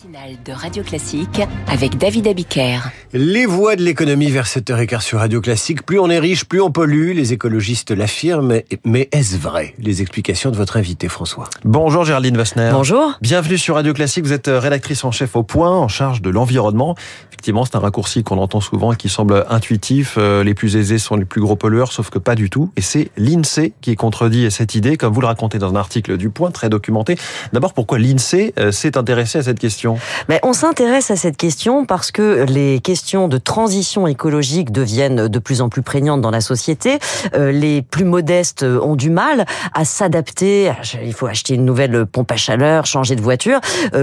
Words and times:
matinale 0.00 0.36
de 0.44 0.52
Radio 0.52 0.82
Classique 0.82 1.40
avec 1.66 1.98
David 1.98 2.28
Abiker. 2.28 2.78
Les 3.12 3.44
voies 3.44 3.76
de 3.76 3.82
l'économie 3.82 4.30
vers 4.30 4.46
7h15 4.46 5.00
sur 5.00 5.18
Radio 5.18 5.40
Classique. 5.40 5.84
Plus 5.84 5.98
on 5.98 6.08
est 6.08 6.18
riche, 6.18 6.44
plus 6.44 6.60
on 6.60 6.70
pollue. 6.70 7.12
Les 7.12 7.32
écologistes 7.32 7.90
l'affirment. 7.90 8.60
Mais 8.84 9.08
est-ce 9.12 9.36
vrai? 9.36 9.74
Les 9.78 10.00
explications 10.00 10.50
de 10.50 10.56
votre 10.56 10.76
invité, 10.76 11.08
François. 11.08 11.48
Bonjour 11.64 12.04
Géraldine 12.04 12.36
Vassner. 12.36 12.70
Bonjour. 12.72 13.14
Bienvenue 13.20 13.58
sur 13.58 13.74
Radio 13.74 13.92
Classique. 13.92 14.24
Vous 14.24 14.32
êtes 14.32 14.48
rédactrice 14.48 15.04
en 15.04 15.10
chef 15.10 15.34
au 15.36 15.42
point, 15.42 15.70
en 15.70 15.88
charge 15.88 16.22
de 16.22 16.30
l'environnement. 16.30 16.94
Effectivement, 17.30 17.64
c'est 17.64 17.76
un 17.76 17.80
raccourci 17.80 18.22
qu'on 18.22 18.38
entend 18.38 18.60
souvent 18.60 18.92
et 18.92 18.96
qui 18.96 19.08
semble 19.08 19.44
intuitif. 19.48 20.16
Euh, 20.18 20.44
les 20.44 20.54
plus 20.54 20.76
aisés 20.76 20.98
sont 20.98 21.16
les 21.16 21.24
plus 21.24 21.40
gros 21.40 21.56
pollueurs, 21.56 21.92
sauf 21.92 22.10
que 22.10 22.18
pas 22.18 22.34
du 22.34 22.48
tout. 22.48 22.70
Et 22.76 22.82
c'est 22.82 23.10
l'INSEE 23.16 23.72
qui 23.80 23.96
contredit 23.96 24.50
cette 24.50 24.74
idée, 24.74 24.96
comme 24.96 25.12
vous 25.12 25.20
le 25.20 25.26
racontez 25.26 25.58
dans 25.58 25.70
un 25.70 25.76
article 25.76 26.16
du 26.16 26.30
point 26.30 26.50
très 26.50 26.68
documenté. 26.68 27.16
D'abord, 27.52 27.72
pourquoi 27.72 27.98
l'INSEE 27.98 28.54
euh, 28.58 28.72
s'est 28.72 28.96
intéressé 28.96 29.38
à 29.38 29.42
cette 29.42 29.58
question? 29.58 29.89
Mais 30.28 30.40
on 30.42 30.52
s'intéresse 30.52 31.10
à 31.10 31.16
cette 31.16 31.36
question 31.36 31.84
parce 31.84 32.10
que 32.10 32.44
les 32.48 32.80
questions 32.80 33.28
de 33.28 33.38
transition 33.38 34.06
écologique 34.06 34.72
deviennent 34.72 35.28
de 35.28 35.38
plus 35.38 35.60
en 35.62 35.68
plus 35.68 35.82
prégnantes 35.82 36.20
dans 36.20 36.30
la 36.30 36.40
société. 36.40 36.98
Euh, 37.34 37.52
les 37.52 37.82
plus 37.82 38.04
modestes 38.04 38.62
ont 38.62 38.96
du 38.96 39.10
mal 39.10 39.46
à 39.74 39.84
s'adapter. 39.84 40.72
Il 41.02 41.12
faut 41.12 41.26
acheter 41.26 41.54
une 41.54 41.64
nouvelle 41.64 42.06
pompe 42.06 42.30
à 42.32 42.36
chaleur, 42.36 42.86
changer 42.86 43.16
de 43.16 43.22
voiture. 43.22 43.60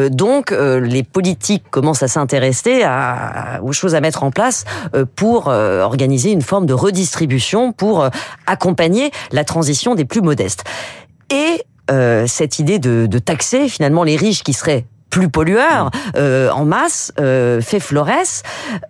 donc, 0.10 0.52
les 0.52 1.04
politiques 1.04 1.64
commencent 1.70 2.04
à 2.04 2.08
s'intéresser 2.08 2.84
aux 3.62 3.74
choses 3.74 3.96
à 3.96 4.02
mettre 4.02 4.24
en 4.24 4.32
place 4.32 4.66
euh, 4.94 5.06
pour 5.16 5.48
euh, 5.48 5.82
organiser 5.82 6.32
une 6.32 6.42
forme 6.42 6.66
de 6.66 6.74
redistribution 6.74 7.72
pour 7.72 8.02
euh, 8.02 8.10
accompagner 8.46 9.12
la 9.32 9.44
transition 9.44 9.96
des 9.96 10.06
plus 10.06 10.22
modestes. 10.22 10.64
Et 11.32 11.64
cette 12.28 12.60
idée 12.60 12.80
de 12.80 13.20
taxer 13.20 13.70
finalement 13.70 14.04
les 14.04 14.18
riches 14.18 14.44
qui 14.44 14.52
seraient 14.52 14.86
plus 15.18 15.30
pollueurs 15.30 15.90
euh, 16.16 16.52
en 16.52 16.64
masse 16.64 17.12
euh, 17.20 17.60
fait 17.60 17.80
florès. 17.80 18.44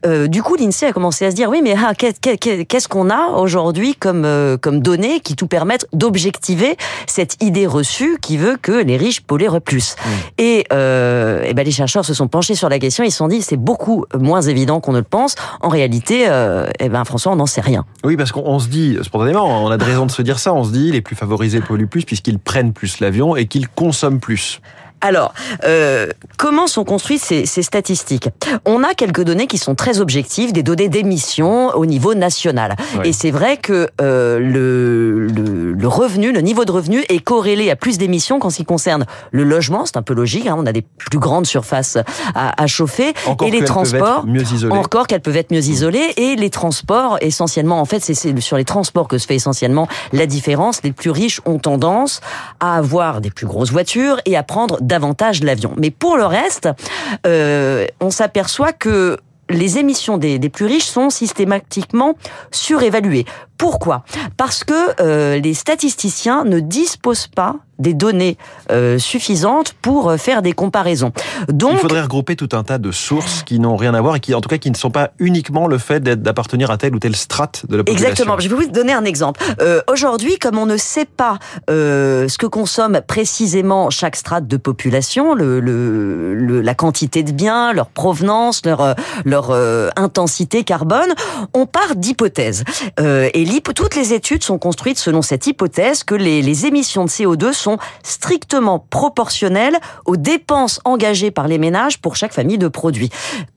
Euh, 0.06 0.28
du 0.28 0.44
coup, 0.44 0.58
l'INSEE 0.58 0.88
a 0.88 0.92
commencé 0.92 1.26
à 1.26 1.32
se 1.32 1.36
dire 1.38 1.50
oui, 1.50 1.62
mais 1.64 1.74
ah, 1.78 1.94
qu'est-ce 1.96 2.88
qu'on 2.90 3.10
a 3.10 3.30
aujourd'hui 3.38 3.96
comme 3.96 4.26
euh, 4.26 4.58
comme 4.58 4.82
données 4.82 5.22
qui 5.22 5.38
tout 5.38 5.48
permettent 5.48 5.88
d'objectiver 5.94 6.76
cette 7.06 7.42
idée 7.42 7.66
reçue 7.66 8.18
qui 8.22 8.36
veut 8.36 8.58
que 8.62 8.74
les 8.74 8.98
riches 8.98 9.22
polluent 9.22 9.62
plus. 9.64 9.96
Mm. 9.96 10.10
Et, 10.38 10.66
euh, 10.74 11.44
et 11.44 11.54
ben 11.54 11.64
les 11.64 11.72
chercheurs 11.72 12.04
se 12.04 12.14
sont 12.14 12.28
penchés 12.28 12.56
sur 12.56 12.68
la 12.68 12.80
question. 12.80 13.06
Ils 13.06 13.12
se 13.12 13.18
sont 13.18 13.30
dit 13.30 13.42
c'est 13.42 13.56
beaucoup 13.56 14.04
moins 14.14 14.42
évident 14.42 14.82
qu'on 14.82 14.92
ne 14.92 14.98
le 14.98 15.04
pense. 15.04 15.36
En 15.62 15.70
réalité, 15.70 16.26
euh, 16.28 16.68
eh 16.80 16.90
ben 16.90 17.06
François, 17.06 17.32
on 17.32 17.38
n'en 17.38 17.46
sait 17.46 17.62
rien. 17.62 17.86
Oui, 18.04 18.18
parce 18.18 18.34
qu'on 18.34 18.60
se 18.60 18.68
dit 18.68 18.98
spontanément, 19.02 19.64
on 19.64 19.72
a 19.72 19.78
de 19.78 19.84
raison 19.86 20.06
de 20.06 20.12
se 20.12 20.22
dire 20.22 20.40
ça. 20.40 20.54
On 20.54 20.66
se 20.66 20.72
dit 20.72 20.92
les 20.92 21.02
plus 21.02 21.16
favorisés 21.16 21.62
polluent 21.62 21.88
plus 21.88 22.04
puisqu'ils 22.04 22.40
prennent 22.40 22.74
plus 22.74 23.00
l'avion 23.00 23.38
et 23.38 23.46
qu'ils 23.46 23.70
consomment 23.70 24.20
plus. 24.20 24.60
Alors, 25.02 25.34
euh, 25.64 26.08
comment 26.38 26.68
sont 26.68 26.84
construites 26.84 27.22
ces, 27.22 27.46
ces, 27.46 27.62
statistiques? 27.62 28.30
On 28.66 28.84
a 28.84 28.94
quelques 28.94 29.24
données 29.24 29.48
qui 29.48 29.58
sont 29.58 29.76
très 29.76 30.00
objectives, 30.00 30.54
des 30.54 30.64
données 30.64 30.90
d'émissions 30.90 31.70
au 31.76 31.86
niveau 31.86 32.16
national. 32.16 32.76
Et 33.04 33.14
c'est 33.14 33.32
vrai 33.32 33.58
que 33.58 33.90
euh, 34.02 34.40
le, 34.40 35.28
le, 35.28 35.74
le, 35.74 35.88
revenu, 35.88 36.32
le 36.32 36.42
niveau 36.42 36.66
de 36.66 36.72
revenu 36.72 37.04
est 37.10 37.20
corrélé 37.20 37.70
à 37.70 37.76
plus 37.76 37.98
d'émissions 37.98 38.40
quand 38.40 38.50
ce 38.50 38.58
qui 38.58 38.66
concerne 38.66 39.06
le 39.32 39.44
logement, 39.44 39.86
c'est 39.86 39.98
un 39.98 40.02
peu 40.02 40.14
logique, 40.14 40.48
hein, 40.48 40.56
on 40.58 40.66
a 40.66 40.72
des 40.72 40.82
plus 40.82 41.20
grandes 41.20 41.46
surfaces 41.46 41.98
à, 42.34 42.62
à 42.62 42.68
chauffer, 42.68 43.14
encore 43.28 43.48
et 43.48 43.52
les 43.52 43.64
transports, 43.64 44.26
mieux 44.26 44.42
isolées. 44.42 44.74
encore 44.74 45.08
qu'elles 45.08 45.22
peuvent 45.22 45.38
être 45.38 45.52
mieux 45.52 45.66
isolées, 45.66 46.14
et 46.18 46.36
les 46.36 46.50
transports, 46.50 47.18
essentiellement, 47.22 47.80
en 47.80 47.86
fait, 47.86 48.00
c'est 48.00 48.40
sur 48.40 48.58
les 48.58 48.66
transports 48.66 49.08
que 49.08 49.18
se 49.18 49.28
fait 49.28 49.36
essentiellement 49.36 49.88
la 50.12 50.26
différence. 50.26 50.82
Les 50.84 50.92
plus 50.92 51.12
riches 51.12 51.42
ont 51.46 51.60
tendance 51.60 52.22
à 52.60 52.78
avoir 52.78 53.22
des 53.22 53.30
plus 53.30 53.46
grosses 53.46 53.72
voitures 53.72 54.20
et 54.26 54.36
à 54.36 54.44
prendre 54.44 54.80
davantage 54.88 55.44
l'avion. 55.44 55.74
Mais 55.78 55.92
pour 55.92 56.18
le 56.18 56.26
reste, 56.26 56.70
euh, 57.26 57.86
on 58.00 58.10
s'aperçoit 58.10 58.74
que 58.74 59.18
les 59.50 59.78
émissions 59.78 60.18
des, 60.18 60.40
des, 60.40 60.50
plus 60.50 60.66
riches 60.66 60.86
sont 60.86 61.10
systématiquement 61.10 62.16
surévaluées. 62.52 63.26
Pourquoi? 63.58 64.04
Parce 64.38 64.64
que 64.64 64.74
euh, 65.02 65.40
les 65.40 65.54
statisticiens 65.54 66.44
ne 66.44 66.60
disposent 66.60 67.28
pas 67.28 67.56
des 67.80 67.94
données 67.94 68.38
euh, 68.72 68.98
suffisantes 68.98 69.74
pour 69.82 70.10
euh, 70.10 70.18
faire 70.18 70.42
des 70.42 70.54
comparaisons. 70.54 71.12
Donc, 71.48 71.74
il 71.74 71.80
faudrait 71.80 72.02
regrouper 72.02 72.36
tout 72.36 72.50
un 72.54 72.64
tas 72.64 72.80
de 72.80 72.92
sources 72.92 73.44
qui 73.44 73.60
n'ont 73.60 73.76
rien 73.76 73.94
à 73.94 74.02
voir 74.02 74.16
et 74.16 74.20
qui, 74.20 74.34
en 74.34 74.42
tout 74.42 74.50
cas, 74.50 74.58
qui 74.58 74.72
ne 74.72 74.76
sont 74.76 74.90
pas 74.90 75.12
uniquement 75.20 75.68
le 75.68 75.78
fait 75.78 76.02
d'appartenir 76.02 76.72
à 76.72 76.78
telle 76.78 76.96
ou 76.96 77.00
telle 77.00 77.16
strate 77.16 77.66
de 77.70 77.78
la 77.78 77.84
population. 77.84 78.10
Exactement. 78.10 78.40
Je 78.40 78.50
vais 78.50 78.56
vous 78.56 78.72
donner 78.72 78.94
un 78.94 79.06
exemple. 79.06 79.44
Euh, 79.62 79.82
Aujourd'hui, 79.92 80.38
comme 80.40 80.58
on 80.58 80.66
ne 80.66 80.78
sait 80.78 81.06
pas 81.06 81.38
euh, 81.70 82.28
ce 82.28 82.38
que 82.38 82.48
consomme 82.48 83.02
précisément 83.06 83.90
chaque 83.90 84.16
strate 84.16 84.48
de 84.48 84.58
population, 84.58 85.36
le, 85.36 85.60
le, 85.60 86.34
le 86.34 86.62
la 86.62 86.74
quantité 86.74 87.22
de 87.24 87.32
biens, 87.32 87.74
leur 87.74 87.90
provenance, 87.90 88.66
leur 88.66 88.82
euh, 88.82 88.94
leur 89.24 89.52
euh, 89.52 89.90
intensité 89.96 90.64
carbone, 90.64 91.14
on 91.54 91.66
part 91.68 91.96
d'hypothèses. 91.96 92.64
et 93.00 93.46
toutes 93.74 93.96
les 93.96 94.14
études 94.14 94.44
sont 94.44 94.58
construites 94.58 94.98
selon 94.98 95.22
cette 95.22 95.48
hypothèse 95.48 96.04
que 96.04 96.16
les, 96.16 96.42
les 96.42 96.66
émissions 96.66 97.06
de 97.06 97.10
CO2 97.10 97.54
sont 97.54 97.78
strictement 98.04 98.80
proportionnelles 98.80 99.78
aux 100.06 100.18
dépenses 100.18 100.80
engagées 100.86 101.32
par 101.32 101.48
les 101.48 101.58
ménages 101.58 102.00
pour 102.00 102.16
chaque 102.16 102.34
famille 102.34 102.58
de 102.58 102.68
produits. 102.68 103.10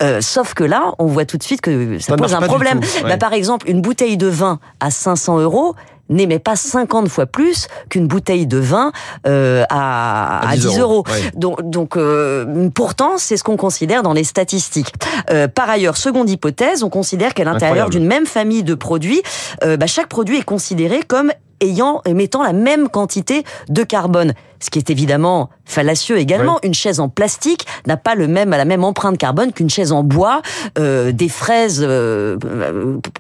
Euh, 0.03 0.21
sauf 0.21 0.55
que 0.55 0.65
là, 0.65 0.93
on 0.99 1.07
voit 1.07 1.25
tout 1.25 1.37
de 1.37 1.43
suite 1.43 1.61
que 1.61 1.99
ça, 1.99 2.13
ça 2.13 2.17
pose 2.17 2.35
un 2.35 2.41
problème. 2.41 2.79
Ouais. 2.79 3.11
Bah, 3.11 3.17
par 3.17 3.33
exemple, 3.33 3.69
une 3.69 3.81
bouteille 3.81 4.17
de 4.17 4.27
vin 4.27 4.61
à 4.81 4.91
500 4.91 5.39
euros, 5.39 5.75
n'émet 6.11 6.39
pas 6.39 6.57
50 6.57 7.09
fois 7.09 7.27
plus 7.27 7.69
qu'une 7.89 8.07
bouteille 8.07 8.47
de 8.47 8.59
vin 8.59 8.93
euh, 9.27 9.65
à, 9.71 10.49
à 10.51 10.57
10 10.57 10.67
euros. 10.67 10.79
euros. 10.81 11.05
Ouais. 11.09 11.31
Donc, 11.35 11.69
donc 11.69 11.97
euh, 11.97 12.69
pourtant, 12.75 13.17
c'est 13.17 13.37
ce 13.37 13.45
qu'on 13.45 13.57
considère 13.57 14.03
dans 14.03 14.13
les 14.13 14.25
statistiques. 14.25 14.93
Euh, 15.31 15.49
par 15.49 15.71
ailleurs, 15.71 15.97
seconde 15.97 16.29
hypothèse, 16.29 16.83
on 16.83 16.91
considère 16.91 17.35
qu'à 17.35 17.45
l'intérieur 17.45 17.91
d'une 17.91 18.07
même 18.07 18.27
famille 18.27 18.63
de 18.63 18.75
produits, 18.75 19.23
euh, 19.65 19.77
bah, 19.77 19.87
chaque 19.87 20.09
produit 20.09 20.39
est 20.39 20.45
considéré 20.45 21.01
comme 21.07 21.33
ayant 21.61 22.03
émettant 22.05 22.43
la 22.43 22.53
même 22.53 22.89
quantité 22.89 23.45
de 23.69 23.83
carbone 23.83 24.35
ce 24.61 24.69
qui 24.71 24.79
est 24.79 24.91
évidemment 24.91 25.49
fallacieux 25.65 26.19
également. 26.19 26.59
Oui. 26.63 26.69
Une 26.69 26.75
chaise 26.75 27.01
en 27.01 27.09
plastique 27.09 27.67
n'a 27.87 27.97
pas 27.97 28.15
le 28.15 28.29
même 28.29 28.51
la 28.51 28.65
même 28.65 28.85
empreinte 28.85 29.17
carbone 29.17 29.53
qu'une 29.53 29.71
chaise 29.71 29.91
en 29.91 30.03
bois. 30.03 30.43
Euh, 30.79 31.13
des 31.13 31.29
fraises 31.29 31.85
euh, 31.87 32.37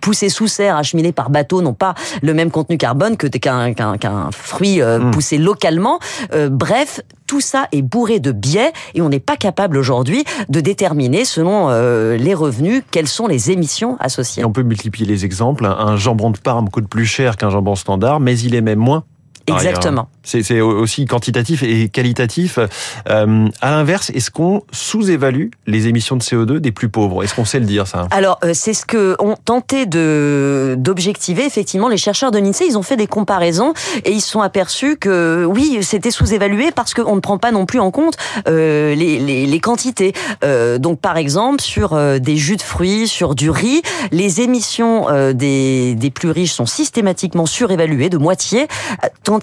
poussées 0.00 0.28
sous 0.28 0.46
serre, 0.46 0.76
acheminées 0.76 1.12
par 1.12 1.30
bateau, 1.30 1.62
n'ont 1.62 1.74
pas 1.74 1.94
le 2.22 2.34
même 2.34 2.50
contenu 2.50 2.76
carbone 2.76 3.16
que 3.16 3.26
qu'un 3.26 3.72
qu'un 3.72 3.96
qu 3.96 4.08
fruit 4.32 4.82
euh, 4.82 4.98
mmh. 4.98 5.10
poussé 5.12 5.38
localement. 5.38 5.98
Euh, 6.34 6.50
bref, 6.50 7.00
tout 7.30 7.40
ça 7.40 7.68
est 7.70 7.82
bourré 7.82 8.18
de 8.18 8.32
biais 8.32 8.72
et 8.96 9.02
on 9.02 9.08
n'est 9.08 9.20
pas 9.20 9.36
capable 9.36 9.76
aujourd'hui 9.76 10.24
de 10.48 10.60
déterminer 10.60 11.24
selon 11.24 11.68
euh, 11.70 12.16
les 12.16 12.34
revenus 12.34 12.82
quelles 12.90 13.06
sont 13.06 13.28
les 13.28 13.52
émissions 13.52 13.96
associées. 14.00 14.44
On 14.44 14.50
peut 14.50 14.64
multiplier 14.64 15.06
les 15.06 15.24
exemples. 15.24 15.64
Un 15.64 15.96
jambon 15.96 16.30
de 16.30 16.38
Parme 16.38 16.68
coûte 16.68 16.88
plus 16.88 17.06
cher 17.06 17.36
qu'un 17.36 17.48
jambon 17.48 17.76
standard, 17.76 18.18
mais 18.18 18.36
il 18.40 18.56
émet 18.56 18.74
moins 18.74 19.04
Exactement. 19.54 20.08
C'est 20.22 20.60
aussi 20.60 21.06
quantitatif 21.06 21.62
et 21.62 21.88
qualitatif. 21.88 22.58
Euh, 23.08 23.48
à 23.60 23.70
l'inverse, 23.70 24.10
est-ce 24.10 24.30
qu'on 24.30 24.62
sous-évalue 24.70 25.48
les 25.66 25.88
émissions 25.88 26.16
de 26.16 26.22
CO2 26.22 26.58
des 26.58 26.72
plus 26.72 26.88
pauvres? 26.88 27.24
Est-ce 27.24 27.34
qu'on 27.34 27.44
sait 27.44 27.58
le 27.58 27.66
dire 27.66 27.86
ça? 27.86 28.06
Alors 28.10 28.38
euh, 28.44 28.52
c'est 28.54 28.74
ce 28.74 28.84
que 28.84 29.16
ont 29.18 29.36
tenté 29.44 29.86
de 29.86 30.76
d'objectiver 30.78 31.44
effectivement 31.44 31.88
les 31.88 31.96
chercheurs 31.96 32.30
de 32.30 32.38
l'Insee. 32.38 32.64
Ils 32.66 32.78
ont 32.78 32.82
fait 32.82 32.96
des 32.96 33.06
comparaisons 33.06 33.72
et 34.04 34.12
ils 34.12 34.20
se 34.20 34.30
sont 34.30 34.40
aperçus 34.40 34.96
que 34.96 35.44
oui, 35.44 35.78
c'était 35.82 36.10
sous-évalué 36.10 36.70
parce 36.70 36.94
qu'on 36.94 37.16
ne 37.16 37.20
prend 37.20 37.38
pas 37.38 37.50
non 37.50 37.66
plus 37.66 37.80
en 37.80 37.90
compte 37.90 38.16
euh, 38.48 38.94
les, 38.94 39.18
les, 39.18 39.46
les, 39.46 39.60
quantités. 39.60 40.12
Euh, 40.44 40.78
donc 40.78 41.00
par 41.00 41.16
exemple 41.16 41.60
sur 41.60 41.98
des 42.20 42.36
jus 42.36 42.56
de 42.56 42.62
fruits, 42.62 43.08
sur 43.08 43.34
du 43.34 43.50
riz, 43.50 43.82
les 44.12 44.40
émissions 44.40 45.06
des, 45.32 45.94
des 45.94 46.10
plus 46.10 46.30
riches 46.30 46.52
sont 46.52 46.66
systématiquement 46.66 47.46
surévaluées 47.46 48.08
de 48.08 48.18
moitié 48.18 48.66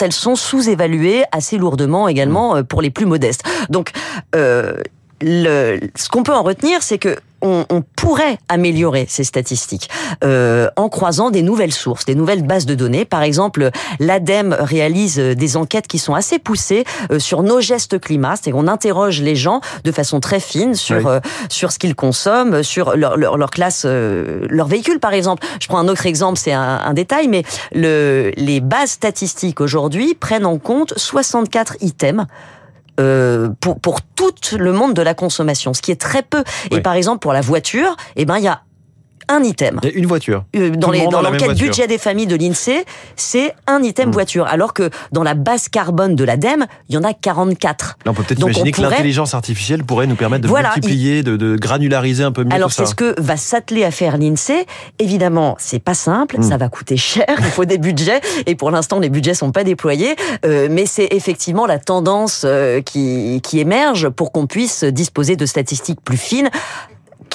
elles 0.01 0.13
sont 0.13 0.35
sous-évaluées 0.35 1.23
assez 1.31 1.57
lourdement 1.57 2.07
également 2.07 2.63
pour 2.63 2.81
les 2.81 2.89
plus 2.89 3.05
modestes. 3.05 3.43
Donc, 3.69 3.91
euh, 4.35 4.73
ce 5.21 6.09
qu'on 6.09 6.23
peut 6.23 6.33
en 6.33 6.43
retenir, 6.43 6.83
c'est 6.83 6.97
que 6.97 7.17
on, 7.41 7.65
on, 7.69 7.83
pourrait 8.07 8.39
améliorer 8.47 9.05
ces 9.09 9.25
statistiques 9.25 9.89
euh, 10.23 10.69
en 10.77 10.87
croisant 10.87 11.29
des 11.29 11.41
nouvelles 11.41 11.73
sources, 11.73 12.05
des 12.05 12.15
nouvelles 12.15 12.41
bases 12.41 12.65
de 12.65 12.73
données. 12.73 13.03
Par 13.03 13.21
exemple, 13.21 13.69
l'ADEME 13.99 14.55
réalise 14.57 15.17
des 15.17 15.57
enquêtes 15.57 15.87
qui 15.87 15.99
sont 15.99 16.13
assez 16.13 16.39
poussées 16.39 16.85
euh, 17.11 17.19
sur 17.19 17.43
nos 17.43 17.59
gestes 17.59 17.99
climat, 17.99 18.35
c'est 18.41 18.51
qu'on 18.51 18.69
interroge 18.69 19.19
les 19.19 19.35
gens 19.35 19.59
de 19.83 19.91
façon 19.91 20.21
très 20.21 20.39
fine 20.39 20.73
sur 20.73 20.95
oui. 20.95 21.03
euh, 21.05 21.19
sur 21.49 21.73
ce 21.73 21.79
qu'ils 21.79 21.95
consomment, 21.95 22.63
sur 22.63 22.95
leur, 22.95 23.17
leur, 23.17 23.35
leur 23.35 23.49
classe, 23.49 23.83
euh, 23.85 24.47
leur 24.49 24.67
véhicule 24.67 25.01
par 25.01 25.11
exemple. 25.11 25.45
Je 25.59 25.67
prends 25.67 25.79
un 25.79 25.89
autre 25.89 26.05
exemple, 26.05 26.39
c'est 26.39 26.53
un, 26.53 26.79
un, 26.85 26.93
détail, 26.93 27.27
mais 27.27 27.43
le, 27.73 28.31
les 28.37 28.61
bases 28.61 28.91
statistiques 28.91 29.59
aujourd'hui 29.59 30.15
prennent 30.15 30.45
en 30.45 30.59
compte 30.59 30.93
64 30.95 31.75
items 31.81 32.25
euh, 32.99 33.49
pour, 33.59 33.79
pour 33.79 34.01
tout 34.01 34.31
le 34.57 34.71
monde 34.71 34.93
de 34.93 35.01
la 35.01 35.13
consommation, 35.13 35.73
ce 35.73 35.81
qui 35.81 35.91
est 35.91 36.01
très 36.01 36.23
peu. 36.23 36.43
Oui. 36.71 36.77
Et 36.77 36.81
par 36.81 36.93
exemple, 36.93 37.19
pour 37.19 37.33
la 37.33 37.41
voiture, 37.41 37.95
eh 38.15 38.25
ben, 38.25 38.37
il 38.37 38.43
y 38.43 38.47
a 38.47 38.61
un 39.29 39.43
item. 39.43 39.79
Une 39.93 40.05
voiture. 40.05 40.45
Euh, 40.55 40.69
dans 40.69 40.91
les, 40.91 41.03
l'enquête 41.03 41.57
budget 41.57 41.87
des 41.87 41.97
familles 41.97 42.27
de 42.27 42.35
l'INSEE, 42.35 42.85
c'est 43.15 43.53
un 43.67 43.83
item 43.83 44.09
Mm. 44.09 44.11
voiture, 44.13 44.45
alors 44.47 44.73
que 44.73 44.89
dans 45.11 45.23
la 45.23 45.33
base 45.33 45.69
carbone 45.69 46.15
de 46.15 46.23
l'ADEME, 46.23 46.65
il 46.89 46.95
y 46.95 46.97
en 46.97 47.03
a 47.03 47.13
44. 47.13 47.97
Là, 48.05 48.11
on 48.11 48.13
peut 48.13 48.23
peut-être 48.23 48.39
imaginer 48.41 48.71
que 48.71 48.81
l'intelligence 48.81 49.33
artificielle 49.33 49.83
pourrait 49.83 50.07
nous 50.07 50.15
permettre 50.15 50.43
de 50.43 50.47
Voilà, 50.47 50.69
multiplier, 50.75 51.23
de, 51.23 51.35
de 51.35 51.55
granulariser 51.57 52.23
un 52.23 52.31
peu 52.31 52.43
mieux 52.43 52.53
Alors 52.53 52.71
c'est 52.71 52.85
ce 52.85 52.95
que 52.95 53.19
va 53.19 53.37
s'atteler 53.37 53.83
à 53.83 53.91
faire 53.91 54.17
l'INSEE. 54.17 54.65
Évidemment, 54.99 55.55
c'est 55.59 55.79
pas 55.79 55.93
simple, 55.93 56.37
Mm. 56.39 56.43
ça 56.43 56.57
va 56.57 56.69
coûter 56.69 56.97
cher, 56.97 57.25
il 57.39 57.45
faut 57.45 57.65
des 57.65 57.77
budgets 57.77 58.21
et 58.45 58.55
pour 58.55 58.71
l'instant 58.71 58.99
les 58.99 59.09
budgets 59.09 59.33
sont 59.33 59.51
pas 59.51 59.63
déployés, 59.63 60.15
euh, 60.45 60.67
mais 60.71 60.85
c'est 60.85 61.07
effectivement 61.11 61.65
la 61.65 61.79
tendance 61.79 62.43
euh, 62.45 62.81
qui 62.81 63.41
qui 63.43 63.59
émerge 63.59 64.09
pour 64.09 64.31
qu'on 64.31 64.47
puisse 64.47 64.83
disposer 64.83 65.35
de 65.35 65.45
statistiques 65.45 65.99
plus 66.03 66.17
fines 66.17 66.49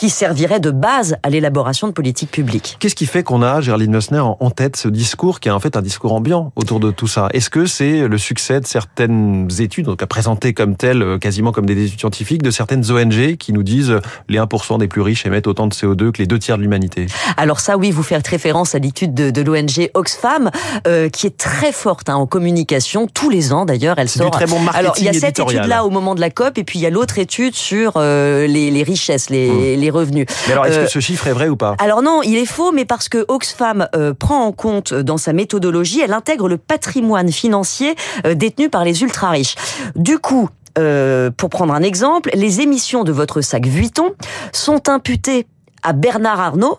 qui 0.03 0.11
serviraient 0.11 0.59
de 0.59 0.73
base 0.73 1.15
à 1.23 1.31
l'élaboration 1.31 1.87
de 1.87 1.93
politiques 1.93 2.33
publiques. 2.33 2.77
Qu'est-ce 2.81 2.97
qui 2.97 3.07
fait 3.07 3.23
qu'on 3.23 3.41
a, 3.41 3.61
Gerline 3.61 3.93
Messner, 3.93 4.19
en 4.19 4.51
tête 4.51 4.75
ce 4.75 4.89
discours 4.89 5.39
qui 5.39 5.49
est 5.49 5.53
en 5.53 5.61
fait 5.61 5.77
un 5.77 5.81
discours 5.81 6.13
ambiant 6.13 6.51
autour 6.57 6.81
de 6.81 6.91
tout 6.91 7.07
ça? 7.07 7.29
Est-ce 7.35 7.49
que 7.51 7.67
c'est 7.67 8.09
le 8.09 8.19
succès 8.19 8.59
de 8.59 8.67
certaines 8.67 9.49
études, 9.61 9.87
donc 9.87 10.03
à 10.03 10.09
présenter 10.09 10.55
comme 10.55 10.75
telles, 10.75 11.03
euh, 11.03 11.19
quasiment 11.19 11.53
comme 11.53 11.67
des 11.67 11.85
études 11.85 12.01
scientifiques, 12.01 12.43
de 12.43 12.51
certaines 12.51 12.91
ONG 12.91 13.37
qui 13.37 13.53
nous 13.53 13.63
disent 13.63 13.91
euh, 13.93 14.01
les 14.29 14.41
1% 14.41 14.77
des 14.81 14.89
plus 14.89 15.03
riches 15.03 15.25
émettent 15.25 15.47
autant 15.47 15.69
de 15.69 15.73
CO2 15.73 16.11
que 16.11 16.19
les 16.19 16.27
deux 16.27 16.41
tiers 16.41 16.57
de 16.57 16.63
l'humanité? 16.63 17.07
Alors 17.37 17.61
ça, 17.61 17.77
oui, 17.77 17.93
vous 17.93 18.03
faites 18.03 18.27
référence 18.27 18.75
à 18.75 18.81
l'étude 18.81 19.15
de, 19.15 19.31
de 19.31 19.41
l'ONG 19.43 19.89
Oxfam, 19.95 20.51
euh, 20.89 21.11
qui 21.11 21.29
est 21.29 21.37
très 21.39 21.71
forte 21.71 22.09
hein, 22.09 22.17
en 22.17 22.27
communication, 22.27 23.07
tous 23.07 23.31
les 23.31 23.53
ans 23.53 23.67
d'ailleurs, 23.67 24.01
elle 24.01 24.09
C'est 24.09 24.19
du 24.19 24.25
sort. 24.25 24.33
très 24.33 24.47
bon 24.47 24.59
marketing 24.59 24.81
Alors 24.81 24.95
il 24.99 25.05
y 25.05 25.09
a 25.09 25.13
cette 25.13 25.39
étude-là 25.39 25.85
au 25.85 25.91
moment 25.91 26.17
de 26.17 26.21
la 26.21 26.31
COP, 26.31 26.59
et 26.59 26.65
puis 26.65 26.81
il 26.81 26.83
y 26.83 26.87
a 26.87 26.91
l'autre 26.91 27.21
étude 27.21 27.55
sur 27.55 27.93
euh, 27.99 28.49
les, 28.49 28.73
les 28.73 28.83
richesses, 28.83 29.31
les, 29.31 29.77
les 29.77 29.92
revenus. 29.93 30.27
Mais 30.47 30.53
alors, 30.55 30.67
est-ce 30.67 30.79
Euh, 30.79 30.85
que 30.85 30.91
ce 30.91 30.99
chiffre 31.01 31.27
est 31.29 31.33
vrai 31.33 31.49
ou 31.49 31.57
pas? 31.57 31.77
Alors 31.79 32.03
non, 32.03 32.23
il 32.23 32.37
est 32.37 32.47
faux, 32.47 32.73
mais 32.73 32.85
parce 32.85 33.09
que 33.09 33.25
Oxfam 33.29 33.89
euh, 33.95 34.13
prend 34.15 34.45
en 34.45 34.53
compte 34.53 34.93
euh, 34.93 35.03
dans 35.05 35.19
sa 35.19 35.33
méthodologie, 35.33 36.01
elle 36.01 36.13
intègre 36.13 36.49
le 36.49 36.59
patrimoine 36.59 37.31
financier 37.31 37.95
euh, 38.27 38.35
détenu 38.35 38.69
par 38.69 38.85
les 38.85 39.03
ultra-riches. 39.03 39.55
Du 39.95 40.19
coup, 40.19 40.49
euh, 40.79 41.31
pour 41.31 41.51
prendre 41.51 41.75
un 41.75 41.83
exemple, 41.83 42.31
les 42.35 42.61
émissions 42.63 43.05
de 43.05 43.13
votre 43.13 43.41
sac 43.43 43.67
Vuitton 43.67 44.15
sont 44.53 44.89
imputées 44.89 45.47
à 45.83 45.93
Bernard 45.93 46.41
Arnault, 46.41 46.79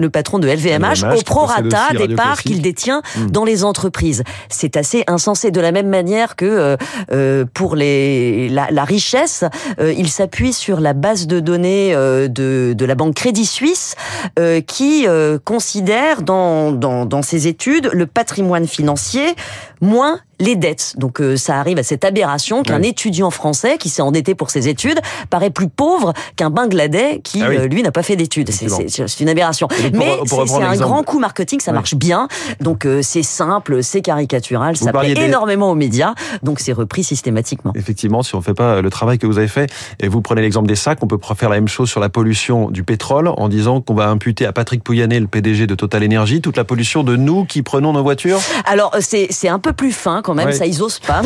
le 0.00 0.10
patron 0.10 0.38
de 0.38 0.48
LVMH, 0.48 1.02
LVMH, 1.04 1.18
au 1.18 1.22
prorata 1.22 1.88
des 1.96 2.14
parts 2.14 2.42
qu'il 2.42 2.60
détient 2.60 3.02
Mm. 3.16 3.30
dans 3.30 3.44
les 3.44 3.64
entreprises. 3.64 4.22
C'est 4.48 4.76
assez 4.76 5.04
insensé. 5.06 5.50
De 5.50 5.60
la 5.60 5.72
même 5.72 5.88
manière 5.88 6.36
que 6.36 6.44
euh, 6.44 6.76
euh, 7.12 7.44
pour 7.52 7.76
les, 7.76 8.48
la, 8.48 8.68
la 8.70 8.84
richesse, 8.84 9.44
euh, 9.80 9.92
il 9.96 10.08
s'appuie 10.08 10.52
sur 10.52 10.80
la 10.80 10.92
base 10.92 11.26
de 11.26 11.40
données 11.40 11.94
euh, 11.94 12.28
de, 12.28 12.74
de 12.76 12.84
la 12.84 12.94
banque 12.94 13.14
Crédit 13.14 13.46
Suisse 13.46 13.94
euh, 14.38 14.60
qui 14.60 15.06
euh, 15.06 15.38
considère 15.44 16.22
dans, 16.22 16.72
dans, 16.72 17.04
dans 17.06 17.22
ses 17.22 17.46
études 17.46 17.90
le 17.92 18.06
patrimoine 18.06 18.66
financier 18.66 19.34
moins 19.80 20.18
les 20.42 20.56
dettes. 20.56 20.94
Donc 20.96 21.20
euh, 21.20 21.36
ça 21.36 21.58
arrive 21.60 21.78
à 21.78 21.82
cette 21.82 22.02
aberration 22.04 22.62
qu'un 22.62 22.80
étudiant 22.82 23.30
français 23.30 23.76
qui 23.78 23.90
s'est 23.90 24.00
endetté 24.00 24.34
pour 24.34 24.50
ses 24.50 24.68
études 24.68 24.98
paraît 25.28 25.50
plus 25.50 25.68
pauvre 25.68 26.14
qu'un 26.36 26.48
Bangladais 26.48 27.20
qui 27.22 27.42
Ah 27.42 27.48
oui. 27.50 27.56
euh, 27.58 27.66
lui 27.66 27.82
n'a 27.82 27.92
pas 27.92 28.02
fait 28.02 28.16
d'études. 28.16 28.50
C'est- 28.50 29.20
une 29.20 29.28
aberration. 29.28 29.68
Pour- 29.68 29.78
Mais 29.92 30.16
c'est 30.46 30.62
un 30.62 30.76
grand 30.76 31.02
coup 31.02 31.18
marketing, 31.18 31.60
ça 31.60 31.72
marche 31.72 31.94
bien. 31.94 32.26
Donc 32.60 32.86
euh, 32.86 33.00
c'est 33.02 33.22
simple, 33.22 33.82
c'est 33.82 34.00
caricatural, 34.00 34.76
Vous 34.76 34.86
ça 34.86 34.92
plaît 34.92 35.14
des- 35.14 35.22
énormément 35.22 35.70
aux 35.70 35.74
médias. 35.74 36.14
Donc 36.42 36.60
c'est 36.60 36.72
repris 36.72 37.04
systématiquement. 37.04 37.72
Effectivement, 37.74 38.22
si 38.22 38.34
on 38.34 38.38
ne 38.38 38.42
fait 38.42 38.54
pas 38.54 38.80
le 38.80 38.88
travail 38.90 39.18
que 39.18 39.26
vous 39.26 39.36
avez 39.36 39.48
fait, 39.48 39.70
et 40.00 40.08
vous 40.08 40.22
prenez 40.22 40.40
l'exemple 40.40 40.68
des 40.68 40.76
sacs, 40.76 40.98
on 41.02 41.06
peut 41.06 41.18
faire 41.36 41.50
la 41.50 41.56
même 41.56 41.68
chose 41.68 41.90
sur 41.90 42.00
la 42.00 42.08
pollution 42.08 42.70
du 42.70 42.82
pétrole 42.82 43.28
en 43.28 43.48
disant 43.48 43.80
qu'on 43.82 43.94
va 43.94 44.08
imputer 44.08 44.46
à 44.46 44.52
Patrick 44.52 44.82
Pouyanné, 44.82 45.20
le 45.20 45.26
PDG 45.26 45.66
de 45.66 45.74
Total 45.74 46.02
Energy, 46.02 46.40
toute 46.40 46.56
la 46.56 46.64
pollution 46.64 47.02
de 47.02 47.16
nous 47.16 47.44
qui 47.44 47.62
prenons 47.62 47.92
nos 47.92 48.02
voitures? 48.02 48.40
Alors 48.64 48.94
euh, 48.94 48.98
c'est 49.02 49.26
c'est 49.30 49.48
un 49.48 49.58
peu 49.58 49.69
plus 49.72 49.92
fin 49.92 50.22
quand 50.22 50.34
même, 50.34 50.46
Ouais. 50.48 50.52
ça 50.52 50.66
ils 50.66 50.82
osent 50.82 50.98
pas. 51.00 51.22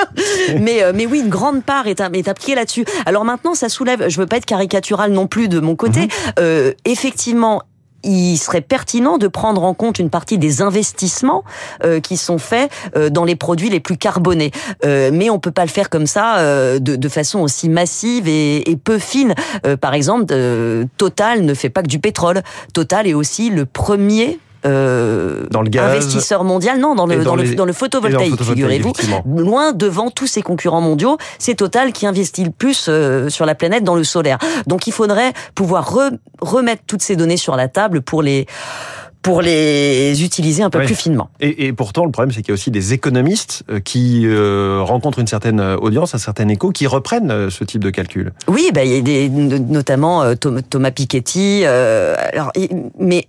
mais 0.60 0.82
euh, 0.82 0.92
mais 0.94 1.06
oui, 1.06 1.20
une 1.20 1.28
grande 1.28 1.64
part 1.64 1.86
est, 1.86 2.00
est 2.00 2.28
appliquée 2.28 2.54
là-dessus. 2.54 2.84
Alors 3.06 3.24
maintenant, 3.24 3.54
ça 3.54 3.68
soulève. 3.68 4.08
Je 4.08 4.16
veux 4.20 4.26
pas 4.26 4.36
être 4.36 4.46
caricatural 4.46 5.12
non 5.12 5.26
plus 5.26 5.48
de 5.48 5.60
mon 5.60 5.76
côté. 5.76 6.02
Mhm. 6.02 6.08
Euh, 6.38 6.72
effectivement. 6.84 7.62
Il 8.02 8.38
serait 8.38 8.62
pertinent 8.62 9.18
de 9.18 9.28
prendre 9.28 9.62
en 9.62 9.74
compte 9.74 9.98
une 9.98 10.08
partie 10.08 10.38
des 10.38 10.62
investissements 10.62 11.44
euh, 11.84 12.00
qui 12.00 12.16
sont 12.16 12.38
faits 12.38 12.72
euh, 12.96 13.10
dans 13.10 13.26
les 13.26 13.36
produits 13.36 13.68
les 13.68 13.78
plus 13.78 13.98
carbonés, 13.98 14.52
Euh, 14.86 15.10
mais 15.12 15.28
on 15.28 15.38
peut 15.38 15.50
pas 15.50 15.64
le 15.66 15.70
faire 15.70 15.90
comme 15.90 16.06
ça 16.06 16.38
euh, 16.38 16.78
de, 16.78 16.96
de 16.96 17.08
façon 17.10 17.40
aussi 17.40 17.68
massive 17.68 18.26
et, 18.26 18.70
et 18.70 18.76
peu 18.76 18.98
fine. 18.98 19.34
Euh, 19.66 19.76
par 19.76 19.92
exemple, 19.92 20.28
euh, 20.30 20.86
Total 20.96 21.44
ne 21.44 21.52
fait 21.52 21.68
pas 21.68 21.82
que 21.82 21.88
du 21.88 21.98
pétrole. 21.98 22.40
Total 22.72 23.06
est 23.06 23.12
aussi 23.12 23.50
le 23.50 23.66
premier 23.66 24.38
euh, 24.66 25.46
Dans 25.50 25.62
le 25.62 25.70
gaz. 25.70 25.90
investisseur 25.90 26.44
mondial, 26.44 26.78
non, 26.80 26.94
dans 26.94 27.06
le, 27.06 27.16
dans 27.16 27.22
dans, 27.30 27.36
le, 27.36 27.42
les- 27.42 27.54
dans 27.54 27.64
le 27.64 27.72
photovoltaïque, 27.72 28.42
figurez-vous. 28.42 28.92
Loin 29.36 29.72
devant 29.72 30.10
tous 30.10 30.26
ses 30.26 30.42
concurrents 30.42 30.80
mondiaux, 30.80 31.16
c'est 31.38 31.54
Total 31.54 31.92
qui 31.92 32.06
investit 32.06 32.44
le 32.44 32.50
plus 32.50 32.86
euh, 32.88 33.28
sur 33.28 33.46
la 33.46 33.54
planète 33.54 33.84
dans 33.84 33.94
le 33.94 34.04
solaire. 34.04 34.38
Donc 34.66 34.86
il 34.86 34.92
faudrait 34.92 35.32
pouvoir 35.54 35.92
re- 35.94 36.16
remettre 36.40 36.82
toutes 36.86 37.02
ces 37.02 37.16
données 37.16 37.36
sur 37.36 37.56
la 37.56 37.68
table 37.68 38.02
pour 38.02 38.22
les 38.22 38.46
pour 39.22 39.42
les 39.42 40.24
utiliser 40.24 40.62
un 40.62 40.70
peu 40.70 40.78
Oui. 40.78 40.86
plus 40.86 40.94
finement. 40.94 41.28
Et, 41.40 41.66
et 41.66 41.72
pourtant, 41.74 42.04
le 42.06 42.10
problème, 42.10 42.32
c'est 42.32 42.40
qu'il 42.40 42.48
y 42.48 42.52
a 42.52 42.54
aussi 42.54 42.70
des 42.70 42.94
économistes 42.94 43.64
euh, 43.70 43.78
qui 43.80 44.22
euh, 44.26 44.80
rencontrent 44.82 45.18
une 45.18 45.26
certaine 45.26 45.60
euh, 45.60 45.76
audience, 45.76 46.14
un 46.14 46.18
certain 46.18 46.48
écho, 46.48 46.70
qui 46.70 46.86
reprennent 46.86 47.30
euh, 47.30 47.50
ce 47.50 47.62
type 47.64 47.84
de 47.84 47.90
calcul. 47.90 48.32
Oui, 48.48 48.70
bah, 48.72 48.82
il 48.84 48.92
y 48.92 48.96
a 48.96 49.00
des, 49.02 49.28
notamment 49.28 50.22
euh, 50.22 50.34
Thomas 50.36 50.90
Piketty. 50.90 51.62
euh, 51.64 52.14
alors, 52.32 52.50
mais 52.98 53.26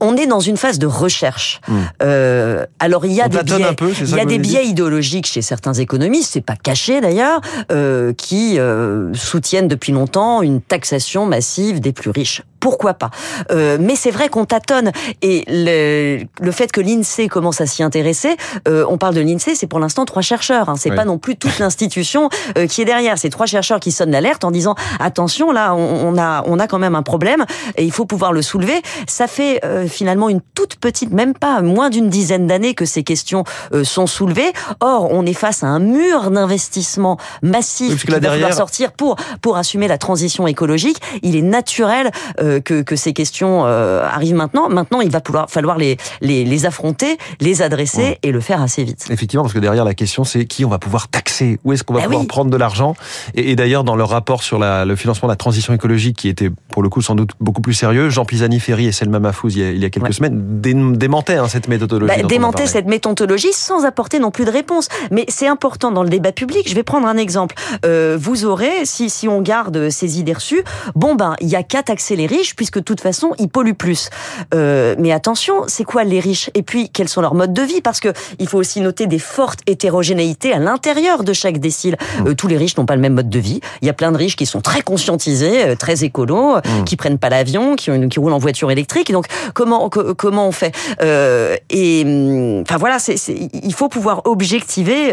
on 0.00 0.16
est 0.16 0.26
dans 0.26 0.40
une 0.40 0.56
phase 0.56 0.78
de 0.78 0.86
recherche. 0.86 1.60
Hmm. 1.68 1.78
Euh, 2.02 2.66
alors 2.78 3.04
il 3.06 3.12
y 3.12 3.20
a 3.20 3.26
On 3.26 3.28
des 3.28 3.42
biais. 3.42 3.74
peu, 3.76 3.92
Il 4.00 4.10
y 4.16 4.20
a 4.20 4.24
des 4.24 4.38
biais 4.38 4.66
idéologiques 4.66 5.26
chez 5.26 5.42
certains 5.42 5.74
économistes, 5.74 6.30
c'est 6.32 6.40
pas 6.44 6.56
caché 6.56 7.00
d'ailleurs, 7.00 7.40
euh, 7.72 8.12
qui 8.12 8.58
euh, 8.58 9.12
soutiennent 9.14 9.68
depuis 9.68 9.92
longtemps 9.92 10.42
une 10.42 10.60
taxation 10.60 11.26
massive 11.26 11.80
des 11.80 11.92
plus 11.92 12.10
riches. 12.10 12.42
Pourquoi 12.60 12.94
pas 12.94 13.10
Euh, 13.50 13.78
Mais 13.80 13.96
c'est 13.96 14.10
vrai 14.10 14.28
qu'on 14.28 14.44
tâtonne 14.44 14.92
et 15.22 15.44
le, 15.48 16.24
le 16.40 16.52
fait 16.52 16.70
que 16.72 16.80
l'Insee 16.80 17.28
commence 17.28 17.60
à 17.60 17.66
s'y 17.66 17.82
intéresser, 17.82 18.36
euh, 18.68 18.84
on 18.88 18.98
parle 18.98 19.14
de 19.14 19.20
l'Insee, 19.20 19.54
c'est 19.56 19.66
pour 19.66 19.78
l'instant 19.80 20.04
trois 20.04 20.22
chercheurs. 20.22 20.68
Hein, 20.68 20.74
c'est 20.76 20.90
Oui. 20.90 20.96
pas 20.96 21.04
non 21.04 21.18
plus 21.18 21.36
toute 21.36 21.58
l'institution 21.58 22.28
euh, 22.58 22.66
qui 22.66 22.82
est 22.82 22.84
derrière. 22.84 23.18
C'est 23.18 23.30
trois 23.30 23.46
chercheurs 23.46 23.80
qui 23.80 23.92
sonnent 23.92 24.10
l'alerte 24.10 24.44
en 24.44 24.50
disant 24.50 24.74
attention 24.98 25.52
là, 25.52 25.74
on, 25.74 26.14
on 26.14 26.18
a 26.18 26.42
on 26.46 26.58
a 26.58 26.66
quand 26.66 26.78
même 26.78 26.94
un 26.94 27.02
problème 27.02 27.44
et 27.76 27.84
il 27.84 27.92
faut 27.92 28.04
pouvoir 28.04 28.32
le 28.32 28.42
soulever. 28.42 28.80
Ça 29.08 29.26
fait 29.26 29.64
euh, 29.64 29.86
finalement 29.86 30.28
une 30.28 30.40
toute 30.54 30.76
petite, 30.76 31.12
même 31.12 31.34
pas 31.34 31.60
moins 31.62 31.90
d'une 31.90 32.08
dizaine 32.08 32.46
d'années 32.46 32.74
que 32.74 32.84
ces 32.84 33.02
questions 33.02 33.44
euh, 33.72 33.84
sont 33.84 34.06
soulevées. 34.06 34.52
Or, 34.80 35.08
on 35.12 35.24
est 35.26 35.32
face 35.34 35.62
à 35.62 35.66
un 35.66 35.78
mur 35.80 36.30
d'investissement 36.30 37.16
massif 37.42 37.92
Oui, 37.92 37.98
qui 37.98 38.10
va 38.10 38.20
derrière- 38.20 38.54
sortir 38.54 38.92
pour 38.92 39.16
pour 39.42 39.56
assumer 39.56 39.88
la 39.88 39.98
transition 39.98 40.46
écologique. 40.46 41.00
Il 41.22 41.36
est 41.36 41.42
naturel 41.42 42.10
euh, 42.40 42.49
que 42.58 42.82
que 42.82 42.96
ces 42.96 43.12
questions 43.12 43.62
euh, 43.66 44.02
arrivent 44.04 44.34
maintenant. 44.34 44.68
Maintenant, 44.68 45.00
il 45.00 45.10
va 45.10 45.20
falloir 45.48 45.78
les 45.78 45.96
les, 46.20 46.44
les 46.44 46.66
affronter, 46.66 47.16
les 47.40 47.62
adresser 47.62 48.00
Ouais. 48.00 48.18
et 48.22 48.32
le 48.32 48.40
faire 48.40 48.60
assez 48.62 48.82
vite. 48.84 49.06
Effectivement, 49.10 49.42
parce 49.44 49.54
que 49.54 49.58
derrière 49.58 49.84
la 49.84 49.94
question, 49.94 50.24
c'est 50.24 50.44
qui 50.46 50.64
on 50.64 50.68
va 50.68 50.78
pouvoir 50.78 51.08
taxer, 51.08 51.58
où 51.64 51.72
est-ce 51.72 51.84
qu'on 51.84 51.94
va 51.94 52.00
Bah 52.00 52.04
pouvoir 52.06 52.22
oui. 52.22 52.26
prendre 52.26 52.50
de 52.50 52.56
l'argent? 52.56 52.94
Et, 53.34 53.50
et 53.52 53.56
d'ailleurs, 53.56 53.84
dans 53.84 53.96
leur 53.96 54.08
rapport 54.08 54.42
sur 54.42 54.58
la- 54.58 54.84
le 54.84 54.96
financement 54.96 55.28
de 55.28 55.32
la 55.32 55.36
transition 55.36 55.72
écologique, 55.74 56.16
qui 56.16 56.28
était 56.28 56.50
pour 56.72 56.82
le 56.82 56.88
coup 56.88 57.02
sans 57.02 57.14
doute 57.14 57.30
beaucoup 57.40 57.60
plus 57.60 57.74
sérieux, 57.74 58.10
Jean 58.10 58.24
Pisani-Ferry 58.24 58.86
et 58.86 58.92
Selma 58.92 59.18
Mahfouz, 59.18 59.54
il 59.54 59.60
y 59.62 59.64
a, 59.64 59.70
il 59.70 59.78
y 59.78 59.84
a 59.84 59.90
quelques 59.90 60.06
Ouais. 60.06 60.12
semaines, 60.12 60.60
dé- 60.60 60.74
démentaient 60.74 61.36
hein, 61.36 61.48
cette 61.48 61.68
méthodologie. 61.68 62.08
Bah, 62.22 62.28
parlé. 62.62 62.66
cette 62.66 62.86
méthodologie 62.86 63.52
sans 63.52 63.84
apporter 63.84 64.18
non 64.18 64.30
plus 64.30 64.44
de 64.44 64.50
réponse. 64.50 64.88
Mais 65.10 65.24
c'est 65.28 65.46
important 65.46 65.90
dans 65.90 66.02
le 66.02 66.08
débat 66.08 66.32
public. 66.32 66.68
Je 66.68 66.74
vais 66.74 66.82
prendre 66.82 67.06
un 67.06 67.16
exemple. 67.16 67.54
Euh, 67.84 68.16
vous 68.20 68.44
aurez, 68.44 68.84
si, 68.84 69.10
si 69.10 69.28
on 69.28 69.42
garde 69.42 69.90
ces 69.90 70.18
idées 70.18 70.32
reçues, 70.32 70.62
bon 70.94 71.14
ben, 71.14 71.34
il 71.40 71.48
y 71.48 71.56
a 71.56 71.62
qu'à 71.62 71.82
taxer 71.82 72.16
les 72.16 72.26
riches 72.26 72.39
puisque 72.56 72.78
de 72.78 72.84
toute 72.84 73.00
façon, 73.00 73.32
ils 73.38 73.48
polluent 73.48 73.74
plus. 73.74 74.10
Euh, 74.54 74.94
mais 74.98 75.12
attention, 75.12 75.64
c'est 75.66 75.84
quoi 75.84 76.04
les 76.04 76.20
riches? 76.20 76.50
Et 76.54 76.62
puis, 76.62 76.88
quels 76.90 77.08
sont 77.08 77.20
leurs 77.20 77.34
modes 77.34 77.52
de 77.52 77.62
vie? 77.62 77.80
Parce 77.80 78.00
que 78.00 78.12
il 78.38 78.48
faut 78.48 78.58
aussi 78.58 78.80
noter 78.80 79.06
des 79.06 79.18
fortes 79.18 79.60
hétérogénéités 79.66 80.52
à 80.52 80.58
l'intérieur 80.58 81.24
de 81.24 81.32
chaque 81.32 81.58
décile. 81.58 81.96
Euh, 82.26 82.34
tous 82.34 82.48
les 82.48 82.56
riches 82.56 82.76
n'ont 82.76 82.86
pas 82.86 82.94
le 82.96 83.00
même 83.02 83.14
mode 83.14 83.28
de 83.30 83.38
vie. 83.38 83.60
Il 83.82 83.86
y 83.86 83.90
a 83.90 83.92
plein 83.92 84.12
de 84.12 84.16
riches 84.16 84.36
qui 84.36 84.46
sont 84.46 84.60
très 84.60 84.82
conscientisés, 84.82 85.64
euh, 85.64 85.74
très 85.76 86.04
écolos, 86.04 86.56
euh, 86.56 86.60
qui 86.86 86.96
prennent 86.96 87.18
pas 87.18 87.28
l'avion, 87.28 87.76
qui, 87.76 87.90
roulent 88.18 88.32
en 88.32 88.38
voiture 88.38 88.70
électrique. 88.70 89.10
Et 89.10 89.12
donc, 89.12 89.26
comment 89.54 89.88
co- 89.88 90.14
comment 90.14 90.46
on 90.48 90.52
fait? 90.52 90.74
Euh, 91.02 91.56
Et 91.70 92.02
hum, 92.04 92.62
enfin 92.62 92.76
voilà, 92.78 92.98
c'est 92.98 93.16
il 93.62 93.74
faut 93.74 93.88
pouvoir 93.88 94.22
objectiver 94.24 95.12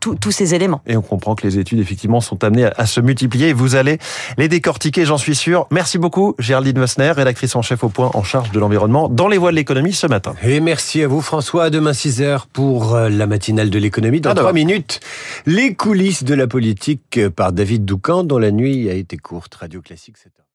tous 0.00 0.14
tous 0.16 0.30
ces 0.30 0.54
éléments. 0.54 0.80
Et 0.86 0.96
on 0.96 1.02
comprend 1.02 1.34
que 1.34 1.46
les 1.46 1.58
études, 1.58 1.78
effectivement, 1.80 2.20
sont 2.20 2.42
amenées 2.44 2.64
à, 2.66 2.72
à 2.76 2.86
se 2.86 3.00
multiplier. 3.00 3.48
Et 3.48 3.52
vous 3.52 3.74
allez 3.74 3.98
les 4.38 4.48
décortiquer, 4.48 5.04
j'en 5.04 5.18
suis 5.18 5.34
sûr. 5.34 5.66
Merci 5.70 5.98
beaucoup, 5.98 6.34
Géraldine 6.50 6.80
Messner, 6.80 7.12
rédactrice 7.12 7.54
en 7.54 7.62
chef 7.62 7.84
au 7.84 7.90
point 7.90 8.10
en 8.12 8.24
charge 8.24 8.50
de 8.50 8.58
l'environnement 8.58 9.08
dans 9.08 9.28
les 9.28 9.38
voies 9.38 9.52
de 9.52 9.54
l'économie 9.54 9.92
ce 9.92 10.08
matin. 10.08 10.34
Et 10.42 10.58
merci 10.58 11.00
à 11.00 11.06
vous 11.06 11.20
François. 11.20 11.62
À 11.62 11.70
demain 11.70 11.92
6h 11.92 12.46
pour 12.52 12.96
euh, 12.96 13.08
la 13.08 13.28
matinale 13.28 13.70
de 13.70 13.78
l'économie. 13.78 14.20
Dans 14.20 14.30
demain. 14.30 14.40
trois 14.40 14.52
minutes, 14.52 14.98
les 15.46 15.74
coulisses 15.74 16.24
de 16.24 16.34
la 16.34 16.48
politique 16.48 17.18
euh, 17.18 17.30
par 17.30 17.52
David 17.52 17.84
Doucan 17.84 18.24
dont 18.24 18.38
la 18.38 18.50
nuit 18.50 18.90
a 18.90 18.94
été 18.94 19.16
courte. 19.16 19.54
Radio 19.54 19.80
Classique 19.80 20.16
7h. 20.16 20.39